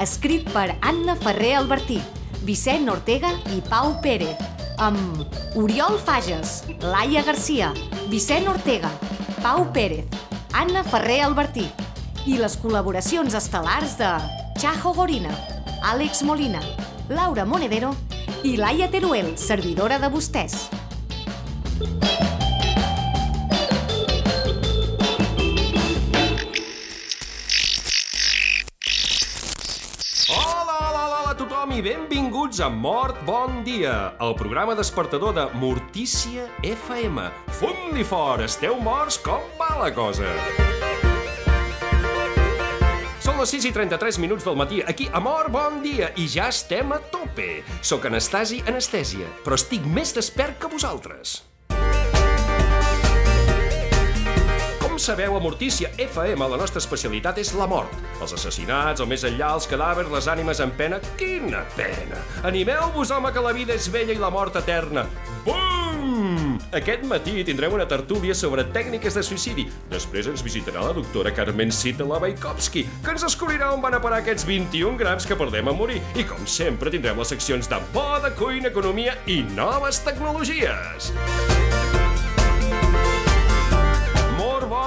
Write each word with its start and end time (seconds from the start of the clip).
escrit 0.00 0.48
per 0.52 0.74
Anna 0.80 1.14
Ferrer 1.16 1.54
Albertí, 1.58 2.00
Vicent 2.44 2.88
Ortega 2.90 3.30
i 3.54 3.60
Pau 3.68 3.94
Pérez, 4.02 4.36
amb 4.82 5.22
Oriol 5.56 5.98
Fages, 6.02 6.62
Laia 6.82 7.22
Garcia, 7.24 7.72
Vicent 8.10 8.48
Ortega, 8.50 8.90
Pau 9.42 9.66
Pérez, 9.72 10.06
Anna 10.54 10.84
Ferrer 10.84 11.22
Albertí 11.24 11.66
i 12.26 12.38
les 12.40 12.56
col·laboracions 12.60 13.36
estel·lars 13.38 13.98
de 14.00 14.10
Chajo 14.60 14.94
Gorina, 14.96 15.34
Àlex 15.84 16.24
Molina, 16.26 16.62
Laura 17.08 17.44
Monedero 17.44 17.94
i 18.44 18.56
Laia 18.56 18.90
Teruel, 18.90 19.36
servidora 19.38 19.98
de 20.00 20.10
vostès. 20.12 20.73
Benvinguts 32.44 32.60
a 32.60 32.68
Mort 32.68 33.24
Bon 33.24 33.64
Dia, 33.64 34.16
el 34.20 34.34
programa 34.34 34.74
despertador 34.74 35.32
de 35.34 35.46
Mortícia 35.56 36.44
FM. 36.62 37.22
Fum-li 37.48 38.04
fort, 38.04 38.42
esteu 38.44 38.76
morts? 38.80 39.16
Com 39.16 39.40
va 39.56 39.70
la 39.80 39.88
cosa? 39.94 40.28
Són 43.24 43.40
les 43.40 43.48
6 43.48 43.70
i 43.70 43.72
33 43.72 44.20
minuts 44.20 44.44
del 44.44 44.60
matí, 44.60 44.82
aquí 44.84 45.08
a 45.08 45.22
Mort 45.24 45.48
Bon 45.54 45.80
Dia, 45.80 46.12
i 46.20 46.28
ja 46.28 46.50
estem 46.52 46.92
a 46.92 47.00
tope. 47.14 47.62
Soc 47.80 48.04
Anastasi 48.10 48.60
Anestèsia, 48.68 49.24
però 49.44 49.56
estic 49.56 49.88
més 49.88 50.12
despert 50.12 50.60
que 50.60 50.68
vosaltres. 50.68 51.40
Com 54.94 54.98
sabeu, 55.02 55.34
a 55.34 55.40
Mortícia 55.42 55.88
FM 55.98 56.46
la 56.52 56.56
nostra 56.56 56.78
especialitat 56.78 57.40
és 57.42 57.48
la 57.58 57.66
mort. 57.66 57.90
Els 58.22 58.30
assassinats, 58.36 59.02
el 59.02 59.08
més 59.10 59.24
enllà, 59.26 59.48
els 59.56 59.66
cadàvers, 59.66 60.12
les 60.12 60.28
ànimes 60.30 60.60
en 60.62 60.70
pena... 60.78 61.00
Quina 61.18 61.64
pena! 61.74 62.20
Animeu-vos, 62.46 63.10
home, 63.10 63.32
que 63.34 63.42
la 63.42 63.50
vida 63.56 63.74
és 63.74 63.88
vella 63.90 64.14
i 64.14 64.20
la 64.22 64.30
mort 64.30 64.54
eterna. 64.60 65.02
Bum! 65.42 66.60
Aquest 66.78 67.02
matí 67.10 67.42
tindrem 67.42 67.74
una 67.74 67.88
tertúlia 67.90 68.38
sobre 68.38 68.68
tècniques 68.70 69.18
de 69.18 69.26
suïcidi. 69.26 69.66
Després 69.90 70.30
ens 70.30 70.46
visitarà 70.46 70.86
la 70.86 70.94
doctora 70.94 71.34
Carmen 71.34 71.74
Cita 71.74 72.06
Lavaikovski, 72.06 72.86
que 73.02 73.16
ens 73.16 73.26
descobrirà 73.26 73.72
on 73.74 73.82
van 73.82 73.98
a 73.98 74.02
parar 74.04 74.22
aquests 74.22 74.46
21 74.46 74.94
grams 75.02 75.26
que 75.26 75.34
perdem 75.42 75.74
a 75.74 75.74
morir. 75.74 75.98
I 76.14 76.22
com 76.30 76.46
sempre 76.46 76.94
tindrem 76.94 77.18
les 77.18 77.34
seccions 77.34 77.66
de 77.66 77.82
boda, 77.90 78.30
cuina, 78.38 78.70
economia 78.70 79.18
i 79.26 79.42
noves 79.58 80.04
tecnologies. 80.06 81.10
Molt 81.18 81.63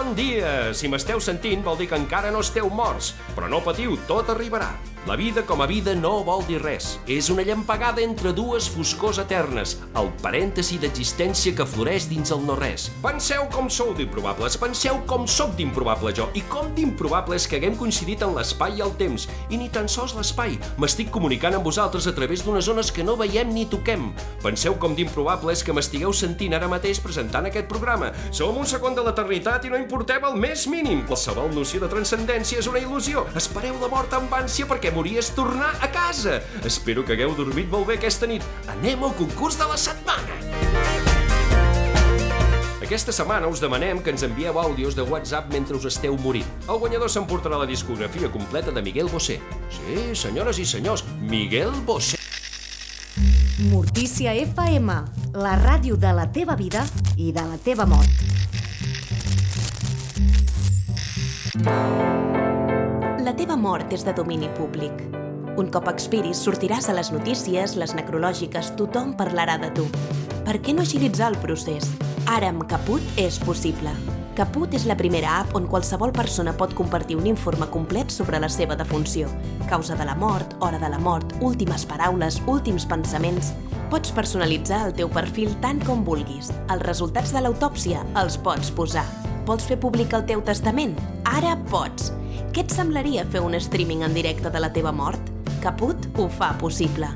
bon 0.07 0.15
dia! 0.15 0.71
Si 0.71 0.87
m'esteu 0.87 1.19
sentint 1.19 1.65
vol 1.65 1.75
dir 1.81 1.89
que 1.91 1.99
encara 1.99 2.31
no 2.31 2.39
esteu 2.45 2.69
morts, 2.71 3.11
però 3.35 3.51
no 3.51 3.59
patiu, 3.65 3.97
tot 4.07 4.31
arribarà. 4.31 4.71
La 5.07 5.15
vida 5.15 5.45
com 5.45 5.61
a 5.61 5.65
vida 5.65 5.93
no 5.95 6.17
vol 6.27 6.41
dir 6.43 6.57
res. 6.59 6.97
És 7.07 7.29
una 7.31 7.45
llampegada 7.47 8.01
entre 8.03 8.33
dues 8.35 8.65
foscors 8.67 9.21
eternes, 9.21 9.77
el 9.95 10.09
parèntesi 10.19 10.75
d'existència 10.81 11.55
que 11.55 11.63
floreix 11.63 12.09
dins 12.11 12.33
el 12.35 12.41
no-res. 12.43 12.89
Penseu 12.99 13.45
com 13.53 13.69
sou 13.71 13.93
d'improbables, 13.95 14.57
penseu 14.59 14.99
com 15.07 15.23
sóc 15.23 15.53
d'improbable 15.55 16.11
jo, 16.11 16.25
i 16.35 16.43
com 16.51 16.73
d'improbable 16.75 17.39
és 17.39 17.47
que 17.47 17.55
haguem 17.55 17.77
coincidit 17.79 18.25
en 18.27 18.35
l'espai 18.35 18.75
i 18.75 18.83
el 18.83 18.91
temps, 18.99 19.29
i 19.47 19.61
ni 19.61 19.69
tan 19.71 19.87
sols 19.87 20.11
l'espai. 20.17 20.57
M'estic 20.75 21.07
comunicant 21.15 21.55
amb 21.55 21.63
vosaltres 21.63 22.09
a 22.11 22.15
través 22.17 22.43
d'unes 22.43 22.67
zones 22.67 22.91
que 22.91 23.07
no 23.07 23.15
veiem 23.15 23.55
ni 23.55 23.63
toquem. 23.71 24.09
Penseu 24.43 24.75
com 24.75 24.91
d'improbable 24.91 25.55
és 25.55 25.63
que 25.63 25.71
m'estigueu 25.71 26.11
sentint 26.11 26.57
ara 26.59 26.67
mateix 26.67 26.99
presentant 26.99 27.47
aquest 27.47 27.71
programa. 27.71 28.11
Som 28.35 28.59
un 28.59 28.67
segon 28.67 28.99
de 28.99 29.07
l'eternitat 29.07 29.63
i 29.63 29.71
no 29.71 29.79
importem 29.97 30.25
el 30.29 30.35
més 30.37 30.67
mínim. 30.69 30.99
Qualsevol 31.09 31.47
noció 31.55 31.81
de 31.81 31.87
transcendència 31.89 32.59
és 32.61 32.67
una 32.69 32.77
il·lusió. 32.77 33.23
Espereu 33.39 33.79
la 33.81 33.87
mort 33.89 34.11
amb 34.13 34.33
ànsia 34.37 34.67
perquè 34.69 34.91
morir 34.93 35.15
és 35.17 35.31
tornar 35.33 35.71
a 35.81 35.89
casa. 35.89 36.35
Espero 36.69 37.01
que 37.01 37.15
hagueu 37.15 37.33
dormit 37.33 37.65
molt 37.71 37.87
bé 37.89 37.95
aquesta 37.97 38.29
nit. 38.29 38.45
Anem 38.69 39.01
al 39.07 39.15
concurs 39.17 39.57
de 39.57 39.65
la 39.65 39.77
setmana. 39.81 40.37
Aquesta 42.85 43.11
setmana 43.11 43.49
us 43.49 43.59
demanem 43.59 43.97
que 44.03 44.13
ens 44.13 44.21
envieu 44.23 44.61
àudios 44.61 44.93
de 44.95 45.01
WhatsApp 45.01 45.49
mentre 45.51 45.75
us 45.75 45.89
esteu 45.89 46.13
morint. 46.21 46.45
El 46.69 46.77
guanyador 46.77 47.09
s'emportarà 47.09 47.57
la 47.57 47.65
discografia 47.65 48.29
completa 48.29 48.71
de 48.71 48.85
Miguel 48.85 49.09
Bosé. 49.09 49.41
Sí, 49.73 50.13
senyores 50.13 50.61
i 50.61 50.67
senyors, 50.69 51.03
Miguel 51.25 51.73
Bosé. 51.89 52.21
Mortícia 53.73 54.37
FM, 54.37 55.01
la 55.33 55.57
ràdio 55.57 55.97
de 55.97 56.13
la 56.13 56.29
teva 56.29 56.55
vida 56.55 56.85
i 57.17 57.33
de 57.33 57.49
la 57.49 57.57
teva 57.57 57.89
mort. 57.89 58.27
La 61.65 63.33
teva 63.33 63.55
mort 63.57 63.93
és 63.95 64.03
de 64.05 64.13
domini 64.13 64.49
públic. 64.57 64.99
Un 65.57 65.71
cop 65.73 65.87
expiris, 65.89 66.37
sortiràs 66.45 66.85
a 66.91 66.93
les 66.93 67.09
notícies, 67.09 67.73
les 67.81 67.95
necrològiques, 67.97 68.75
tothom 68.77 69.15
parlarà 69.17 69.55
de 69.57 69.71
tu. 69.73 69.87
Per 70.45 70.59
què 70.61 70.75
no 70.75 70.85
agilitzar 70.85 71.31
el 71.31 71.39
procés? 71.41 71.89
Ara 72.29 72.51
amb 72.53 72.67
Caput 72.69 73.01
és 73.17 73.39
possible. 73.41 73.89
Caput 74.37 74.75
és 74.77 74.85
la 74.85 74.97
primera 74.99 75.39
app 75.39 75.55
on 75.57 75.65
qualsevol 75.65 76.13
persona 76.13 76.53
pot 76.53 76.75
compartir 76.77 77.17
un 77.17 77.25
informe 77.25 77.65
complet 77.73 78.13
sobre 78.13 78.37
la 78.37 78.49
seva 78.53 78.77
defunció. 78.77 79.31
Causa 79.67 79.97
de 79.97 80.05
la 80.05 80.15
mort, 80.15 80.53
hora 80.59 80.77
de 80.77 80.91
la 80.93 80.99
mort, 81.01 81.33
últimes 81.41 81.85
paraules, 81.85 82.41
últims 82.45 82.85
pensaments... 82.85 83.53
Pots 83.87 84.11
personalitzar 84.11 84.81
el 84.89 84.91
teu 84.97 85.07
perfil 85.07 85.53
tant 85.63 85.79
com 85.87 86.03
vulguis. 86.03 86.51
Els 86.67 86.83
resultats 86.83 87.31
de 87.31 87.39
l'autòpsia 87.39 88.03
els 88.19 88.35
pots 88.35 88.67
posar. 88.75 89.05
Vols 89.47 89.63
fer 89.63 89.77
públic 89.79 90.11
el 90.11 90.25
teu 90.27 90.41
testament? 90.43 90.97
Ara 91.23 91.53
pots! 91.71 92.09
Què 92.51 92.65
et 92.65 92.73
semblaria 92.73 93.23
fer 93.31 93.39
un 93.45 93.55
streaming 93.55 94.01
en 94.03 94.15
directe 94.15 94.51
de 94.51 94.59
la 94.59 94.69
teva 94.75 94.91
mort? 94.91 95.29
Caput 95.63 96.07
ho 96.19 96.25
fa 96.27 96.49
possible. 96.59 97.07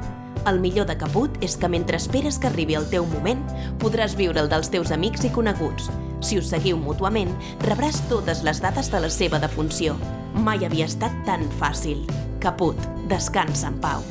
El 0.47 0.61
millor 0.63 0.87
de 0.87 0.95
Caput 0.97 1.35
és 1.43 1.57
que 1.59 1.67
mentre 1.69 1.99
esperes 1.99 2.37
que 2.39 2.47
arribi 2.47 2.77
el 2.79 2.87
teu 2.89 3.03
moment, 3.11 3.41
podràs 3.83 4.15
viure 4.15 4.39
el 4.39 4.47
dels 4.49 4.71
teus 4.71 4.93
amics 4.95 5.27
i 5.27 5.31
coneguts. 5.35 5.89
Si 6.23 6.39
us 6.39 6.47
seguiu 6.53 6.79
mútuament, 6.79 7.33
rebràs 7.65 7.99
totes 8.07 8.45
les 8.47 8.63
dates 8.63 8.87
de 8.93 9.03
la 9.03 9.11
seva 9.11 9.41
defunció. 9.43 9.97
Mai 10.33 10.63
havia 10.63 10.87
estat 10.87 11.11
tan 11.27 11.43
fàcil. 11.59 12.07
Caput, 12.39 12.79
descansa 13.11 13.67
en 13.73 13.77
pau. 13.83 14.07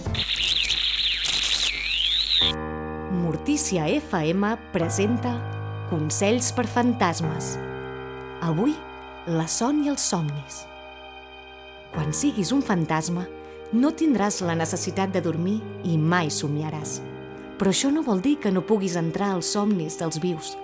Mortícia 3.25 3.89
FM 3.89 4.55
presenta 4.77 5.35
Consells 5.89 6.53
per 6.53 6.69
fantasmes. 6.69 7.57
Avui, 8.41 8.73
la 9.29 9.45
son 9.53 9.83
i 9.85 9.91
els 9.93 10.01
somnis. 10.01 10.63
Quan 11.93 12.15
siguis 12.17 12.55
un 12.57 12.63
fantasma, 12.65 13.27
no 13.77 13.91
tindràs 13.93 14.41
la 14.41 14.55
necessitat 14.57 15.13
de 15.13 15.21
dormir 15.21 15.59
i 15.85 15.99
mai 15.99 16.31
somiaràs. 16.33 17.01
Però 17.61 17.69
això 17.75 17.91
no 17.93 18.01
vol 18.07 18.23
dir 18.25 18.39
que 18.41 18.53
no 18.55 18.65
puguis 18.65 18.97
entrar 18.97 19.35
als 19.35 19.51
somnis 19.53 19.99
dels 20.01 20.17
vius. 20.23 20.55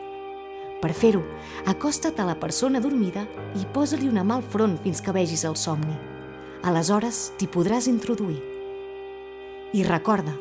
Per 0.81 0.95
fer-ho, 0.97 1.21
acosta't 1.69 2.17
a 2.23 2.27
la 2.31 2.39
persona 2.41 2.81
dormida 2.81 3.27
i 3.61 3.69
posa-li 3.77 4.09
una 4.09 4.25
mà 4.25 4.41
al 4.41 4.49
front 4.55 4.79
fins 4.81 5.05
que 5.05 5.13
vegis 5.13 5.45
el 5.45 5.61
somni. 5.61 5.99
Aleshores 6.65 7.35
t'hi 7.37 7.51
podràs 7.53 7.91
introduir. 7.93 8.41
I 9.77 9.85
recorda, 9.85 10.33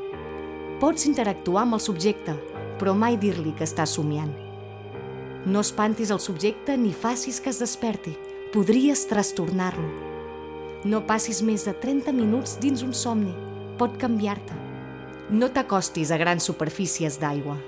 pots 0.80 1.04
interactuar 1.12 1.68
amb 1.68 1.76
el 1.76 1.84
subjecte, 1.84 2.40
però 2.80 2.96
mai 2.96 3.20
dir-li 3.20 3.52
que 3.52 3.68
estàs 3.68 4.00
somiant. 4.00 4.45
No 5.46 5.62
espantis 5.62 6.10
el 6.10 6.20
subjecte 6.20 6.74
ni 6.76 6.92
facis 6.92 7.38
que 7.40 7.52
es 7.52 7.60
desperti. 7.62 8.16
Podries 8.54 9.04
trastornar-lo. 9.06 9.86
No 10.90 11.04
passis 11.06 11.44
més 11.46 11.68
de 11.68 11.74
30 11.78 12.14
minuts 12.18 12.56
dins 12.62 12.82
un 12.82 12.96
somni. 12.98 13.34
Pot 13.78 14.00
canviar-te. 14.02 14.58
No 15.30 15.52
t'acostis 15.54 16.10
a 16.10 16.18
grans 16.18 16.50
superfícies 16.50 17.20
d'aigua. 17.22 17.60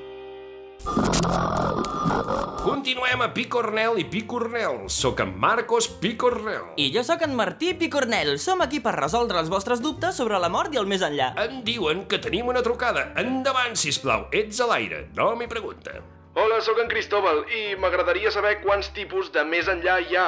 Continuem 2.65 3.21
a 3.21 3.29
Picornel 3.38 4.01
i 4.01 4.07
Picornel. 4.09 4.83
Soc 4.89 5.21
en 5.21 5.38
Marcos 5.38 5.88
Picornel. 6.01 6.73
I 6.81 6.89
jo 6.97 7.06
sóc 7.06 7.21
en 7.30 7.38
Martí 7.38 7.75
Picornel. 7.77 8.39
Som 8.41 8.65
aquí 8.65 8.81
per 8.81 8.97
resoldre 8.97 9.38
els 9.38 9.53
vostres 9.53 9.85
dubtes 9.85 10.18
sobre 10.18 10.41
la 10.41 10.50
mort 10.50 10.73
i 10.73 10.81
el 10.81 10.89
més 10.89 11.06
enllà. 11.06 11.35
Em 11.45 11.62
diuen 11.65 12.07
que 12.09 12.18
tenim 12.25 12.50
una 12.50 12.65
trucada. 12.65 13.12
Endavant, 13.21 13.77
si 13.77 13.94
plau. 14.01 14.31
Ets 14.33 14.65
a 14.65 14.73
l'aire. 14.73 15.09
No 15.13 15.35
m'hi 15.38 15.50
pregunta. 15.50 16.17
Hola, 16.38 16.60
sóc 16.62 16.78
en 16.78 16.86
Cristóbal 16.86 17.39
i 17.50 17.62
m'agradaria 17.81 18.30
saber 18.30 18.60
quants 18.62 18.92
tipus 18.94 19.31
de 19.34 19.42
més 19.51 19.66
enllà 19.74 19.95
hi 20.06 20.19
ha. 20.22 20.28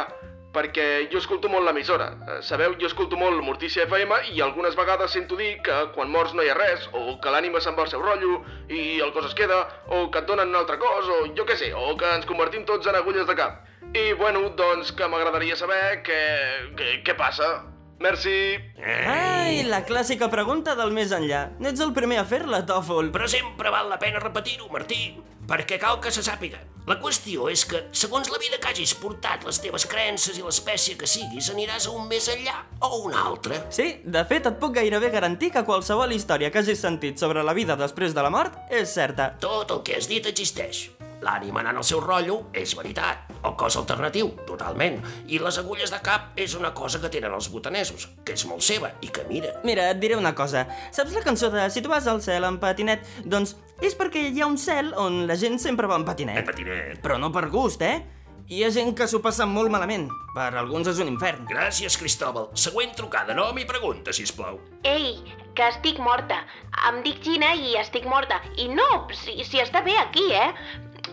perquè 0.49 0.85
jo 1.11 1.19
escolto 1.21 1.49
molt 1.53 1.67
l'emissora. 1.67 2.07
Eh, 2.25 2.37
Sabeu, 2.47 2.73
jo 2.81 2.87
escolto 2.89 3.19
molt 3.21 3.43
Mortícia 3.45 3.83
FM 3.85 4.17
i 4.33 4.41
algunes 4.41 4.73
vegades 4.79 5.13
sento 5.13 5.37
dir 5.37 5.51
que 5.61 5.75
quan 5.93 6.09
mors 6.09 6.33
no 6.33 6.41
hi 6.41 6.49
ha 6.49 6.55
res, 6.57 6.87
o 6.97 7.19
que 7.21 7.29
l'ànima 7.29 7.61
se'n 7.61 7.77
va 7.77 7.85
al 7.85 7.91
seu 7.91 8.01
rotllo 8.01 8.39
i 8.73 8.97
el 9.05 9.13
cos 9.13 9.29
es 9.29 9.37
queda, 9.37 9.59
o 9.85 10.07
que 10.09 10.23
et 10.23 10.25
donen 10.25 10.49
un 10.49 10.57
altre 10.57 10.79
cos, 10.81 11.05
o 11.05 11.19
jo 11.37 11.45
què 11.45 11.59
sé, 11.61 11.69
o 11.77 11.93
que 12.01 12.09
ens 12.17 12.25
convertim 12.25 12.65
tots 12.65 12.89
en 12.89 12.97
agulles 12.97 13.29
de 13.29 13.37
cap. 13.37 13.61
I 13.93 14.13
bueno, 14.17 14.47
doncs 14.57 14.89
que 14.89 15.13
m'agradaria 15.13 15.61
saber 15.61 15.99
què, 16.09 16.23
què, 16.81 16.95
què 17.05 17.21
passa. 17.21 17.59
Merci. 17.99 18.55
Ai, 18.79 19.63
la 19.67 19.81
clàssica 19.83 20.29
pregunta 20.31 20.75
del 20.79 20.93
més 20.95 21.11
enllà. 21.15 21.49
N'ets 21.59 21.83
el 21.83 21.91
primer 21.95 22.21
a 22.21 22.25
fer-la, 22.27 22.63
Tòfol. 22.67 23.11
Però 23.15 23.27
sempre 23.27 23.71
val 23.73 23.91
la 23.91 23.99
pena 23.99 24.21
repetir-ho, 24.23 24.69
Martí, 24.71 25.17
perquè 25.49 25.79
cal 25.81 25.99
que 25.99 26.13
se 26.15 26.23
sàpiga. 26.23 26.61
La 26.89 26.95
qüestió 26.97 27.49
és 27.51 27.65
que, 27.69 27.83
segons 27.93 28.31
la 28.31 28.39
vida 28.41 28.57
que 28.57 28.71
hagis 28.71 28.95
portat, 28.97 29.43
les 29.45 29.59
teves 29.61 29.85
creences 29.85 30.39
i 30.39 30.45
l'espècie 30.45 30.95
que 30.97 31.09
siguis, 31.09 31.51
aniràs 31.53 31.85
a 31.85 31.93
un 31.93 32.07
més 32.09 32.29
enllà 32.33 32.55
o 32.87 33.03
un 33.03 33.13
altre. 33.13 33.59
Sí, 33.69 33.91
de 34.05 34.23
fet, 34.29 34.47
et 34.49 34.57
puc 34.61 34.73
gairebé 34.79 35.11
garantir 35.13 35.51
que 35.53 35.65
qualsevol 35.67 36.15
història 36.15 36.49
que 36.49 36.63
hagis 36.63 36.81
sentit 36.81 37.21
sobre 37.21 37.43
la 37.45 37.53
vida 37.53 37.77
després 37.77 38.15
de 38.15 38.25
la 38.25 38.33
mort 38.33 38.57
és 38.71 38.89
certa. 38.95 39.35
Tot 39.43 39.75
el 39.75 39.83
que 39.85 39.99
has 39.99 40.09
dit 40.09 40.25
existeix. 40.33 40.87
L'ànima 41.25 41.59
anant 41.59 41.79
al 41.81 41.85
seu 41.87 41.99
rotllo 41.99 42.45
és 42.55 42.71
veritat. 42.77 43.27
El 43.43 43.55
cos 43.59 43.75
alternatiu, 43.79 44.31
totalment. 44.47 44.99
I 45.27 45.39
les 45.43 45.57
agulles 45.59 45.91
de 45.91 45.99
cap 46.03 46.37
és 46.39 46.55
una 46.55 46.71
cosa 46.75 47.01
que 47.03 47.11
tenen 47.11 47.35
els 47.35 47.49
botanesos, 47.51 48.07
que 48.23 48.35
és 48.37 48.45
molt 48.47 48.63
seva 48.63 48.93
i 49.03 49.11
que 49.11 49.25
mira. 49.27 49.53
Mira, 49.67 49.89
et 49.91 49.99
diré 49.99 50.15
una 50.19 50.33
cosa. 50.35 50.65
Saps 50.95 51.15
la 51.15 51.23
cançó 51.25 51.51
de 51.51 51.69
Si 51.69 51.83
tu 51.83 51.91
vas 51.91 52.07
al 52.07 52.21
cel 52.23 52.47
en 52.47 52.59
patinet? 52.59 53.03
Doncs 53.25 53.57
és 53.83 53.95
perquè 53.99 54.29
hi 54.29 54.41
ha 54.41 54.47
un 54.47 54.57
cel 54.57 54.93
on 54.95 55.25
la 55.27 55.35
gent 55.39 55.59
sempre 55.59 55.87
va 55.87 55.99
en 55.99 56.07
patinet. 56.07 56.39
Eh, 56.39 56.47
patinet. 56.47 57.03
Però 57.03 57.19
no 57.19 57.31
per 57.35 57.49
gust, 57.51 57.83
eh? 57.83 57.99
Hi 58.49 58.63
ha 58.65 58.71
gent 58.73 58.95
que 58.97 59.05
s'ho 59.05 59.19
passa 59.21 59.45
molt 59.45 59.69
malament. 59.69 60.07
Per 60.33 60.47
alguns 60.57 60.87
és 60.89 60.97
un 61.03 61.11
infern. 61.11 61.43
Gràcies, 61.51 61.99
Cristóbal. 62.01 62.47
Següent 62.57 62.95
trucada, 62.97 63.35
no 63.37 63.51
m'hi 63.53 63.67
pregunta, 63.69 64.15
si 64.15 64.25
plau. 64.33 64.57
Ei, 64.89 65.19
que 65.53 65.67
estic 65.69 65.99
morta. 66.01 66.39
Em 66.89 67.03
dic 67.05 67.21
Gina 67.21 67.51
i 67.53 67.75
estic 67.77 68.07
morta. 68.09 68.39
I 68.57 68.69
no, 68.73 68.87
si, 69.13 69.35
si 69.45 69.61
està 69.61 69.83
bé 69.85 69.93
aquí, 70.01 70.25
eh? 70.33 70.49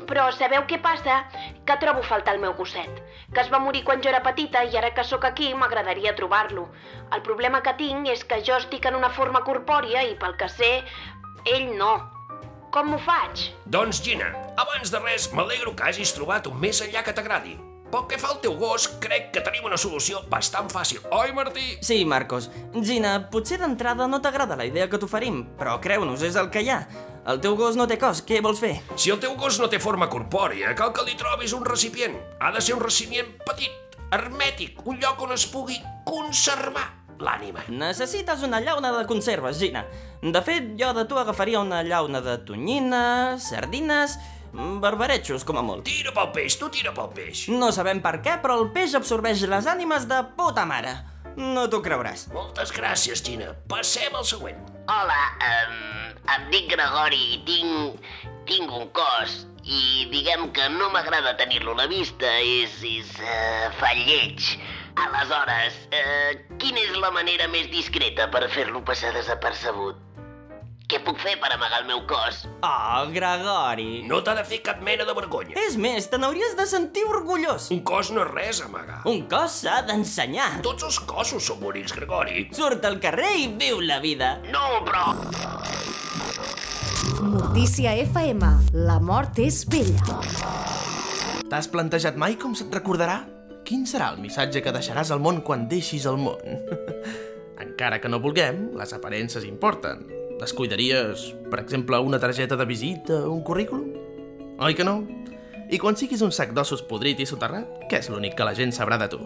Però 0.06 0.28
sabeu 0.30 0.62
què 0.70 0.78
passa? 0.82 1.24
Que 1.66 1.76
trobo 1.82 2.04
a 2.04 2.06
faltar 2.06 2.36
el 2.36 2.42
meu 2.42 2.54
gosset, 2.54 3.00
que 3.34 3.42
es 3.42 3.50
va 3.50 3.58
morir 3.62 3.82
quan 3.86 4.02
jo 4.02 4.10
era 4.12 4.22
petita 4.22 4.62
i 4.64 4.76
ara 4.78 4.92
que 4.94 5.04
sóc 5.04 5.24
aquí 5.26 5.52
m'agradaria 5.54 6.14
trobar-lo. 6.18 6.68
El 7.14 7.22
problema 7.26 7.62
que 7.62 7.74
tinc 7.78 8.06
és 8.12 8.22
que 8.24 8.42
jo 8.46 8.58
estic 8.60 8.86
en 8.86 8.98
una 8.98 9.10
forma 9.10 9.42
corpòria 9.46 10.04
i 10.06 10.14
pel 10.20 10.36
que 10.38 10.48
sé, 10.52 10.72
ell 11.44 11.72
no. 11.78 11.94
Com 12.70 12.92
m'ho 12.92 12.98
faig? 13.02 13.48
Doncs, 13.72 14.02
Gina, 14.04 14.30
abans 14.60 14.92
de 14.92 15.00
res, 15.02 15.30
m'alegro 15.32 15.74
que 15.74 15.88
hagis 15.88 16.14
trobat 16.14 16.46
un 16.50 16.60
més 16.60 16.82
enllà 16.84 17.02
que 17.02 17.14
t'agradi. 17.16 17.56
Pel 17.90 18.06
que 18.10 18.18
fa 18.18 18.32
al 18.34 18.40
teu 18.42 18.56
gos, 18.58 18.88
crec 19.02 19.30
que 19.34 19.42
tenim 19.46 19.66
una 19.68 19.78
solució 19.78 20.20
bastant 20.30 20.66
fàcil. 20.70 21.04
Oi, 21.14 21.30
Martí? 21.34 21.76
Sí, 21.86 22.00
Marcos. 22.04 22.50
Gina, 22.82 23.16
potser 23.30 23.60
d'entrada 23.62 24.08
no 24.10 24.18
t'agrada 24.22 24.58
la 24.58 24.66
idea 24.66 24.88
que 24.90 24.98
t'oferim, 24.98 25.44
però 25.58 25.78
creu-nos, 25.82 26.24
és 26.26 26.38
el 26.38 26.50
que 26.50 26.64
hi 26.66 26.72
ha. 26.74 26.80
El 27.26 27.40
teu 27.42 27.56
gos 27.58 27.74
no 27.74 27.88
té 27.90 27.96
cos, 27.98 28.20
què 28.22 28.38
vols 28.38 28.60
fer? 28.62 28.76
Si 28.94 29.10
el 29.10 29.18
teu 29.18 29.32
gos 29.34 29.56
no 29.58 29.66
té 29.66 29.80
forma 29.82 30.06
corpòria, 30.06 30.76
cal 30.78 30.92
que 30.94 31.02
li 31.02 31.16
trobis 31.18 31.56
un 31.56 31.64
recipient. 31.66 32.14
Ha 32.38 32.52
de 32.54 32.60
ser 32.62 32.76
un 32.76 32.84
recipient 32.84 33.32
petit, 33.42 33.96
hermètic, 34.14 34.78
un 34.86 35.00
lloc 35.02 35.24
on 35.26 35.34
es 35.34 35.46
pugui 35.50 35.80
conservar 36.06 36.84
l'ànima. 37.18 37.64
Necessites 37.66 38.44
una 38.46 38.60
llauna 38.62 38.92
de 38.94 39.02
conserves, 39.10 39.58
Gina. 39.58 39.82
De 40.22 40.44
fet, 40.46 40.70
jo 40.78 40.92
de 40.94 41.02
tu 41.10 41.18
agafaria 41.18 41.64
una 41.66 41.82
llauna 41.82 42.22
de 42.22 42.36
tonyina, 42.46 43.02
sardines, 43.42 44.20
barbaretxos, 44.54 45.42
com 45.42 45.58
a 45.58 45.66
molt. 45.66 45.82
Tira 45.90 46.14
pel 46.14 46.30
peix, 46.30 46.60
tu 46.62 46.70
tira 46.70 46.94
pel 46.94 47.10
peix. 47.10 47.48
No 47.50 47.72
sabem 47.74 48.04
per 48.06 48.20
què, 48.22 48.38
però 48.38 48.60
el 48.60 48.70
peix 48.70 48.94
absorbeix 48.94 49.42
les 49.50 49.66
ànimes 49.74 50.06
de 50.06 50.22
puta 50.38 50.62
mare. 50.62 50.94
No 51.36 51.66
t'ho 51.68 51.82
creuràs. 51.84 52.26
Moltes 52.32 52.72
gràcies, 52.72 53.20
Gina. 53.24 53.50
Passem 53.68 54.14
al 54.16 54.24
següent. 54.24 54.56
Hola, 54.88 55.18
um, 55.48 56.14
em 56.36 56.46
dic 56.54 56.70
Gregori 56.72 57.20
i 57.34 57.42
tinc, 57.44 58.08
tinc 58.48 58.72
un 58.72 58.88
cos 58.96 59.42
i 59.66 60.06
diguem 60.12 60.48
que 60.56 60.70
no 60.72 60.88
m'agrada 60.94 61.34
tenir-lo 61.36 61.74
a 61.74 61.82
la 61.82 61.86
vista, 61.90 62.30
és, 62.40 62.78
és 62.86 63.12
uh, 63.20 63.68
fa 63.76 63.92
lleig. 63.98 64.54
Aleshores, 65.04 65.76
uh, 65.90 66.56
quina 66.62 66.80
és 66.86 66.96
la 67.02 67.12
manera 67.12 67.50
més 67.52 67.68
discreta 67.74 68.30
per 68.32 68.46
fer-lo 68.54 68.80
passar 68.86 69.12
desapercebut? 69.18 70.05
Què 70.86 71.00
puc 71.02 71.18
fer 71.18 71.32
per 71.42 71.48
amagar 71.50 71.80
el 71.80 71.86
meu 71.88 72.04
cos? 72.06 72.44
Oh, 72.62 73.06
Gregori. 73.10 74.04
No 74.06 74.20
t'ha 74.22 74.36
de 74.38 74.44
fer 74.46 74.60
cap 74.62 74.78
mena 74.86 75.02
de 75.08 75.14
vergonya. 75.18 75.56
És 75.66 75.74
més, 75.82 76.04
te 76.06 76.18
n'hauries 76.22 76.52
de 76.54 76.62
sentir 76.70 77.02
orgullós. 77.10 77.72
Un 77.74 77.80
cos 77.88 78.12
no 78.14 78.22
és 78.22 78.28
res, 78.30 78.60
a 78.62 78.68
amagar. 78.68 79.00
Un 79.10 79.24
cos 79.26 79.56
s'ha 79.64 79.80
d'ensenyar. 79.88 80.60
Tots 80.62 80.86
els 80.86 81.00
cossos 81.10 81.48
són 81.50 81.58
bonics, 81.58 81.90
Gregori. 81.96 82.44
Surt 82.54 82.86
al 82.86 83.00
carrer 83.02 83.32
i 83.40 83.48
viu 83.58 83.82
la 83.82 83.98
vida. 84.04 84.36
No, 84.54 84.62
però... 84.86 85.10
Mortícia 87.34 87.96
FM. 88.04 88.52
La 88.86 89.00
mort 89.02 89.40
és 89.42 89.64
vella. 89.66 90.20
T'has 91.50 91.66
plantejat 91.72 92.14
mai 92.14 92.38
com 92.38 92.54
se't 92.54 92.70
recordarà? 92.78 93.24
Quin 93.66 93.82
serà 93.90 94.12
el 94.14 94.22
missatge 94.22 94.62
que 94.62 94.74
deixaràs 94.78 95.10
al 95.10 95.18
món 95.24 95.42
quan 95.42 95.66
deixis 95.66 96.06
el 96.06 96.22
món? 96.22 96.38
Encara 97.66 97.98
que 97.98 98.12
no 98.12 98.22
vulguem, 98.22 98.68
les 98.78 98.94
aparences 98.94 99.42
importen. 99.50 100.06
Descuidaries, 100.40 101.34
per 101.50 101.60
exemple, 101.60 101.98
una 101.98 102.18
targeta 102.20 102.56
de 102.56 102.64
visita 102.68 103.22
un 103.28 103.42
currículum? 103.42 103.92
Oi 104.60 104.74
que 104.76 104.84
no? 104.84 105.00
I 105.72 105.80
quan 105.80 105.96
siguis 105.96 106.20
un 106.22 106.32
sac 106.32 106.52
d'ossos 106.54 106.84
podrit 106.86 107.20
i 107.20 107.26
soterrat, 107.26 107.86
què 107.90 108.02
és 108.02 108.10
l'únic 108.12 108.36
que 108.36 108.44
la 108.44 108.54
gent 108.54 108.74
sabrà 108.76 108.98
de 109.00 109.08
tu? 109.10 109.20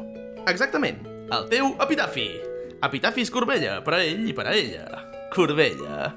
Exactament, 0.48 1.02
el 1.34 1.48
teu 1.50 1.72
epitafi. 1.82 2.28
Epitafis 2.80 3.32
Corbella, 3.34 3.80
per 3.84 3.98
a 3.98 4.04
ell 4.06 4.28
i 4.30 4.34
per 4.36 4.46
a 4.48 4.54
ella. 4.56 4.86
Corbella. 5.34 6.12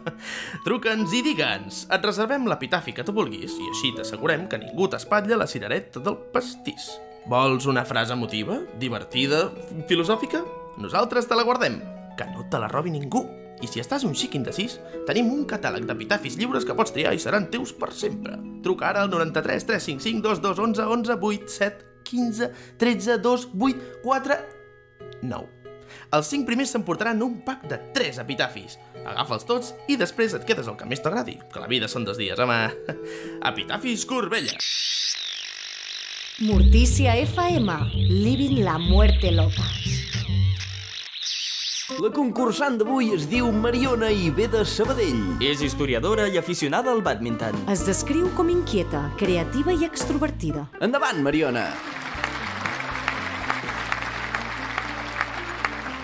Truca'ns 0.65 1.11
i 1.17 1.23
digue'ns. 1.25 1.83
Et 1.93 2.05
reservem 2.05 2.45
l'epitafi 2.49 2.93
que 2.95 3.05
tu 3.05 3.13
vulguis 3.17 3.57
i 3.57 3.71
així 3.73 3.91
t'assegurem 3.97 4.45
que 4.49 4.61
ningú 4.61 4.87
t'espatlla 4.89 5.41
la 5.41 5.49
cirereta 5.49 6.01
del 6.05 6.17
pastís. 6.33 6.93
Vols 7.29 7.67
una 7.71 7.85
frase 7.87 8.15
emotiva, 8.15 8.61
divertida, 8.79 9.47
filosòfica? 9.89 10.45
Nosaltres 10.81 11.29
te 11.29 11.37
la 11.37 11.45
guardem. 11.45 11.81
Que 12.17 12.27
no 12.31 12.45
te 12.49 12.59
la 12.61 12.69
robi 12.71 12.93
ningú. 12.93 13.23
I 13.63 13.69
si 13.69 13.79
estàs 13.79 14.03
un 14.03 14.15
xic 14.17 14.35
indecis, 14.35 14.75
tenim 15.07 15.29
un 15.31 15.45
catàleg 15.47 15.85
d'epitafis 15.87 16.35
lliures 16.39 16.65
que 16.67 16.75
pots 16.75 16.91
triar 16.95 17.13
i 17.15 17.21
seran 17.21 17.47
teus 17.53 17.71
per 17.77 17.93
sempre. 17.95 18.35
Truca 18.65 18.89
ara 18.89 19.05
al 19.05 19.11
93 19.13 19.67
355 19.69 20.23
2211 20.25 20.87
11 20.97 21.19
8 21.31 21.57
7 21.57 21.91
15 22.03 22.51
13 22.81 23.19
2 23.23 23.47
8 23.55 23.91
4 24.03 24.39
9. 25.23 25.63
Els 26.13 26.29
cinc 26.29 26.45
primers 26.47 26.73
s'emportaran 26.73 27.21
un 27.25 27.39
pack 27.45 27.67
de 27.69 27.79
3 27.95 28.19
epitafis. 28.23 28.77
Agafa'ls 29.03 29.47
tots 29.49 29.73
i 29.87 29.97
després 29.99 30.35
et 30.35 30.45
quedes 30.47 30.69
el 30.69 30.77
que 30.79 30.87
més 30.89 31.01
t'agradi, 31.03 31.37
que 31.53 31.61
la 31.61 31.69
vida 31.71 31.89
són 31.91 32.07
dos 32.07 32.19
dies, 32.19 32.39
home. 32.39 32.59
Epitafis 33.51 34.05
Corbella. 34.09 34.57
Mortícia 36.43 37.15
FM. 37.21 37.77
Living 38.09 38.63
la 38.65 38.79
muerte 38.81 39.31
loca. 39.31 39.69
La 42.01 42.09
concursant 42.09 42.77
d'avui 42.79 43.11
es 43.13 43.25
diu 43.29 43.49
Mariona 43.53 44.07
i 44.09 44.29
ve 44.33 44.47
de 44.49 44.63
Sabadell. 44.65 45.19
És 45.43 45.61
historiadora 45.61 46.25
i 46.31 46.39
aficionada 46.39 46.89
al 46.93 47.03
badminton. 47.05 47.57
Es 47.69 47.83
descriu 47.85 48.31
com 48.37 48.49
inquieta, 48.49 49.03
creativa 49.19 49.75
i 49.75 49.85
extrovertida. 49.85 50.65
Endavant, 50.81 51.21
Mariona! 51.25 51.67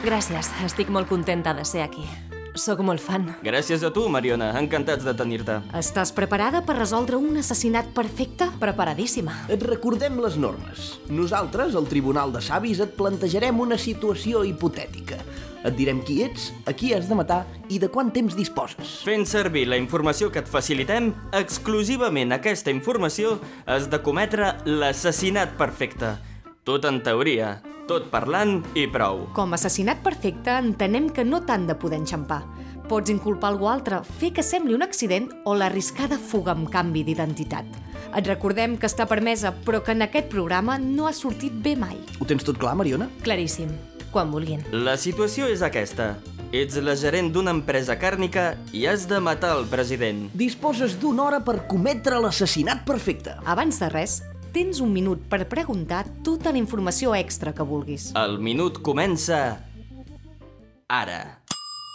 Gràcies, 0.06 0.52
estic 0.68 0.92
molt 0.94 1.10
contenta 1.10 1.56
de 1.58 1.66
ser 1.66 1.82
aquí. 1.88 2.06
Sóc 2.60 2.82
molt 2.84 3.00
fan. 3.00 3.28
Gràcies 3.46 3.84
a 3.86 3.92
tu, 3.94 4.04
Mariona. 4.12 4.50
Encantats 4.60 5.06
de 5.08 5.14
tenir-te. 5.16 5.60
Estàs 5.80 6.12
preparada 6.16 6.60
per 6.66 6.76
resoldre 6.76 7.16
un 7.16 7.38
assassinat 7.40 7.94
perfecte? 7.96 8.50
Preparadíssima. 8.60 9.36
Et 9.54 9.64
recordem 9.64 10.18
les 10.20 10.36
normes. 10.36 10.90
Nosaltres, 11.08 11.78
al 11.80 11.88
Tribunal 11.88 12.34
de 12.36 12.42
Savis, 12.44 12.82
et 12.84 12.96
plantejarem 12.98 13.64
una 13.64 13.78
situació 13.80 14.44
hipotètica. 14.44 15.22
Et 15.68 15.76
direm 15.76 16.00
qui 16.06 16.22
ets, 16.24 16.50
a 16.66 16.74
qui 16.74 16.94
has 16.96 17.10
de 17.10 17.18
matar 17.20 17.42
i 17.68 17.80
de 17.82 17.90
quant 17.92 18.12
temps 18.16 18.36
disposes. 18.38 19.00
Fent 19.08 19.26
servir 19.28 19.66
la 19.68 19.80
informació 19.80 20.30
que 20.32 20.40
et 20.44 20.48
facilitem, 20.48 21.12
exclusivament 21.36 22.32
aquesta 22.36 22.72
informació 22.72 23.38
has 23.68 23.90
de 23.92 24.00
cometre 24.04 24.54
l'assassinat 24.66 25.58
perfecte. 25.60 26.16
Tot 26.64 26.86
en 26.88 27.02
teoria, 27.04 27.58
tot 27.90 28.08
parlant 28.14 28.60
i 28.78 28.86
prou. 28.92 29.26
Com 29.36 29.52
a 29.52 29.60
assassinat 29.60 30.04
perfecte 30.06 30.54
entenem 30.62 31.10
que 31.10 31.26
no 31.26 31.42
t'han 31.44 31.68
de 31.68 31.76
poder 31.76 32.00
enxampar. 32.04 32.44
Pots 32.90 33.12
inculpar 33.14 33.52
algú 33.52 33.68
altre, 33.70 34.00
fer 34.18 34.32
que 34.34 34.46
sembli 34.46 34.74
un 34.74 34.82
accident 34.86 35.28
o 35.46 35.54
l'arriscada 35.58 36.18
fuga 36.18 36.56
amb 36.56 36.72
canvi 36.74 37.04
d'identitat. 37.06 37.68
Et 38.18 38.26
recordem 38.26 38.80
que 38.82 38.90
està 38.90 39.06
permesa, 39.10 39.54
però 39.66 39.84
que 39.86 39.94
en 39.94 40.08
aquest 40.08 40.32
programa 40.32 40.80
no 40.82 41.06
ha 41.06 41.14
sortit 41.14 41.54
bé 41.54 41.76
mai. 41.78 42.00
Ho 42.18 42.26
tens 42.26 42.46
tot 42.48 42.58
clar, 42.58 42.74
Mariona? 42.80 43.12
Claríssim. 43.22 43.99
Quan 44.12 44.32
vulguin. 44.34 44.64
La 44.74 44.98
situació 44.98 45.48
és 45.52 45.62
aquesta. 45.66 46.16
Ets 46.50 46.80
la 46.82 46.96
gerent 46.98 47.30
d'una 47.30 47.54
empresa 47.54 47.94
càrnica 48.02 48.56
i 48.74 48.88
has 48.90 49.06
de 49.10 49.20
matar 49.22 49.52
el 49.60 49.68
president. 49.70 50.28
Disposes 50.34 50.98
d'una 50.98 51.28
hora 51.28 51.40
per 51.46 51.60
cometre 51.70 52.18
l'assassinat 52.18 52.82
perfecte. 52.88 53.36
Abans 53.46 53.78
de 53.78 53.90
res, 53.94 54.20
tens 54.54 54.82
un 54.82 54.90
minut 54.94 55.22
per 55.30 55.44
preguntar 55.50 56.08
tota 56.26 56.50
la 56.50 56.58
informació 56.58 57.14
extra 57.14 57.54
que 57.54 57.66
vulguis. 57.66 58.10
El 58.18 58.40
minut 58.42 58.82
comença... 58.82 59.60
Ara. 60.90 61.39